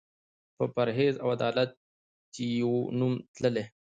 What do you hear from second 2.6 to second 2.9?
وو